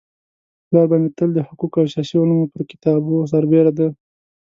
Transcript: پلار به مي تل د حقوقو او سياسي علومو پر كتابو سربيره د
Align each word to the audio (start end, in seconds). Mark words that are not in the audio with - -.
پلار 0.67 0.85
به 0.89 0.97
مي 1.01 1.09
تل 1.17 1.29
د 1.33 1.39
حقوقو 1.47 1.77
او 1.81 1.91
سياسي 1.93 2.15
علومو 2.21 2.51
پر 2.53 2.61
كتابو 2.71 3.27
سربيره 3.31 3.71
د 3.77 3.79